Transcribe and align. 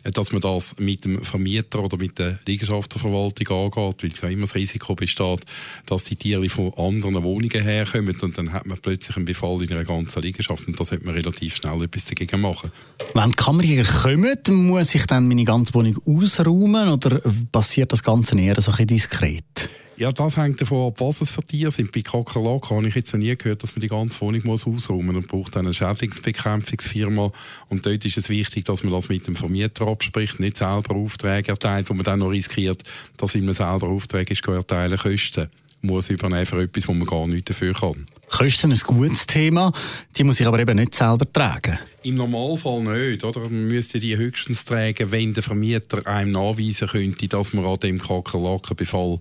äh, 0.04 0.12
dass 0.12 0.30
man 0.30 0.40
das 0.40 0.76
mit 0.78 1.04
dem 1.04 1.22
Vermieter 1.24 1.82
oder 1.82 1.96
mit 1.96 2.20
der 2.20 2.38
Liegenschaftsverwaltung 2.46 3.48
angeht, 3.48 4.02
weil 4.02 4.12
es 4.12 4.20
ja 4.20 4.28
immer 4.28 4.42
das 4.42 4.54
Risiko 4.54 4.94
besteht, 4.94 5.40
dass 5.86 6.04
die 6.04 6.14
Tiere 6.14 6.48
von 6.48 6.72
anderen 6.74 7.22
Wohnungen 7.24 7.62
herkommen 7.62 8.16
und 8.20 8.38
dann 8.38 8.52
hat 8.52 8.66
man 8.66 8.78
plötzlich 8.78 9.16
einen 9.16 9.24
Befall 9.24 9.62
in 9.62 9.72
einer 9.72 9.84
ganzen 9.84 10.22
Liegenschaft 10.22 10.68
und 10.68 10.78
da 10.78 10.84
sollte 10.84 11.04
man 11.04 11.16
relativ 11.16 11.56
schnell 11.56 11.82
etwas 11.82 12.04
dagegen 12.04 12.40
machen. 12.40 12.70
Wenn 13.14 13.30
die 13.32 13.36
Kammerjäger 13.36 13.84
kommen, 13.84 14.66
muss 14.68 14.94
ich 14.94 15.06
dann 15.06 15.26
meine 15.26 15.44
ganze 15.44 15.74
Wohnung 15.74 15.98
ausräumen 16.06 16.69
oder 16.74 17.20
passiert 17.52 17.92
das 17.92 18.02
Ganze 18.02 18.38
eher 18.38 18.60
so 18.60 18.70
ein 18.70 18.76
bisschen 18.76 18.86
diskret? 18.86 19.70
Ja, 20.00 20.12
das 20.12 20.38
hängt 20.38 20.58
davon 20.62 20.88
ab, 20.88 21.00
was 21.00 21.20
es 21.20 21.30
für 21.30 21.42
Tiere 21.42 21.70
sind. 21.70 21.92
Bei 21.92 22.00
Kakerlaken 22.00 22.74
habe 22.74 22.88
ich 22.88 22.94
jetzt 22.94 23.12
noch 23.12 23.20
nie 23.20 23.36
gehört, 23.36 23.62
dass 23.62 23.76
man 23.76 23.82
die 23.82 23.88
ganze 23.88 24.18
Wohnung 24.22 24.40
muss 24.44 24.66
ausräumen 24.66 25.14
muss 25.14 25.24
und 25.24 25.28
braucht 25.28 25.58
eine 25.58 25.74
Schädlingsbekämpfungsfirma. 25.74 27.30
Und 27.68 27.84
dort 27.84 28.02
ist 28.06 28.16
es 28.16 28.30
wichtig, 28.30 28.64
dass 28.64 28.82
man 28.82 28.94
das 28.94 29.10
mit 29.10 29.26
dem 29.26 29.36
Vermieter 29.36 29.86
abspricht, 29.86 30.40
nicht 30.40 30.56
selber 30.56 30.94
Aufträge 30.94 31.50
erteilt, 31.50 31.90
wo 31.90 31.94
man 31.94 32.04
dann 32.04 32.20
noch 32.20 32.30
riskiert, 32.30 32.82
dass, 33.18 33.34
man 33.34 33.52
selber 33.52 33.88
Aufträge 33.88 34.32
ist, 34.32 34.48
erteilen 34.48 34.98
Kosten 34.98 35.50
muss 35.82 36.08
übernehmen 36.08 36.46
für 36.46 36.62
etwas, 36.62 36.88
wo 36.88 36.94
man 36.94 37.06
gar 37.06 37.26
nichts 37.26 37.48
dafür 37.48 37.74
kann. 37.74 38.06
Kosten 38.30 38.72
ein 38.72 38.78
gutes 38.78 39.26
Thema, 39.26 39.70
die 40.16 40.24
muss 40.24 40.40
ich 40.40 40.46
aber 40.46 40.60
eben 40.60 40.78
nicht 40.78 40.94
selber 40.94 41.30
tragen. 41.30 41.78
Im 42.02 42.14
Normalfall 42.14 42.82
nicht, 42.82 43.24
oder? 43.24 43.40
Man 43.40 43.68
müsste 43.68 44.00
die 44.00 44.16
höchstens 44.16 44.64
tragen, 44.64 45.10
wenn 45.10 45.34
der 45.34 45.42
Vermieter 45.42 46.06
einem 46.06 46.30
nachweisen 46.30 46.88
könnte, 46.88 47.28
dass 47.28 47.52
man 47.52 47.66
an 47.66 47.78
dem 47.78 47.98
Kakerlakenbefall 47.98 49.18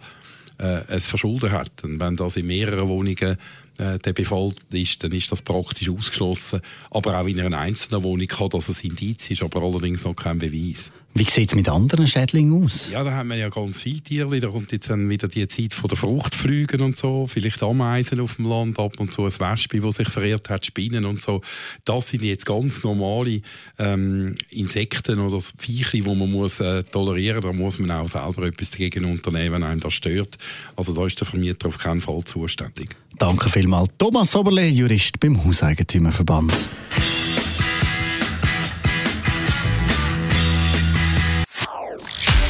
äh, 0.59 0.81
es 0.87 1.05
verschuldet 1.07 1.51
hat. 1.51 1.83
Und 1.83 1.99
wenn 1.99 2.15
das 2.15 2.37
in 2.37 2.47
mehreren 2.47 2.87
Wohnungen 2.87 3.37
äh, 3.79 3.97
der 3.99 4.13
Befall 4.13 4.51
ist, 4.71 5.03
dann 5.03 5.11
ist 5.11 5.31
das 5.31 5.41
praktisch 5.41 5.89
ausgeschlossen. 5.89 6.61
Aber 6.91 7.19
auch 7.19 7.27
in 7.27 7.39
einer 7.39 7.57
einzelnen 7.57 8.03
Wohnung 8.03 8.27
kann 8.27 8.49
das 8.49 8.69
ein 8.69 8.89
Indiz 8.89 9.31
ist, 9.31 9.43
aber 9.43 9.61
allerdings 9.61 10.03
noch 10.03 10.15
kein 10.15 10.39
Beweis. 10.39 10.91
Wie 11.15 11.23
sieht 11.23 11.49
es 11.49 11.55
mit 11.55 11.67
anderen 11.67 12.05
Schädlingen 12.05 12.63
aus? 12.63 12.91
Ja, 12.91 13.03
da 13.03 13.11
haben 13.11 13.29
wir 13.29 13.35
ja 13.35 13.49
ganz 13.49 13.81
viele 13.81 13.99
Tiere. 13.99 14.39
Da 14.39 14.49
kommt 14.49 14.71
jetzt 14.71 14.91
dann 14.91 15.09
wieder 15.09 15.27
die 15.27 15.47
Zeit 15.47 15.73
von 15.73 15.87
der 15.87 15.97
Fruchtflügen 15.97 16.81
und 16.81 16.95
so. 16.97 17.25
Vielleicht 17.25 17.63
Ameisen 17.63 18.19
auf 18.19 18.35
dem 18.35 18.45
Land, 18.45 18.77
ab 18.77 18.99
und 18.99 19.11
zu 19.11 19.25
ein 19.25 19.31
Wespe, 19.31 19.81
das 19.81 19.95
sich 19.95 20.07
verirrt 20.07 20.49
hat, 20.49 20.67
Spinnen 20.67 21.05
und 21.05 21.19
so. 21.21 21.41
Das 21.83 22.09
sind 22.09 22.21
jetzt 22.21 22.45
ganz 22.45 22.83
normale 22.83 23.41
ähm, 23.79 24.35
Insekten 24.51 25.19
oder 25.19 25.41
Viecher, 25.57 25.97
die 25.97 26.01
man 26.03 26.31
muss 26.31 26.59
äh, 26.59 26.83
tolerieren 26.83 27.41
muss. 27.43 27.51
Da 27.51 27.53
muss 27.53 27.79
man 27.79 27.91
auch 27.91 28.07
selber 28.07 28.45
etwas 28.45 28.69
dagegen 28.69 29.05
unternehmen, 29.05 29.55
wenn 29.55 29.63
einem 29.63 29.79
das 29.79 29.95
stört. 29.95 30.37
Also 30.75 30.93
da 30.93 31.07
ist 31.07 31.19
der 31.19 31.27
Vermieter 31.27 31.69
auf 31.69 31.79
keinen 31.79 32.01
Fall 32.01 32.23
zuständig. 32.23 32.95
Danke 33.17 33.49
vielmals. 33.69 33.89
Thomas 33.97 34.35
Oberle, 34.35 34.67
Jurist 34.67 35.19
beim 35.19 35.43
Hauseigentümerverband. 35.43 36.53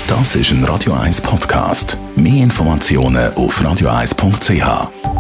Das 0.08 0.36
ist 0.36 0.52
ein 0.52 0.64
Radio 0.64 0.94
1 0.94 1.22
Podcast. 1.22 1.98
Mehr 2.16 2.44
Informationen 2.44 3.32
auf 3.34 3.62
radio1.ch. 3.62 5.19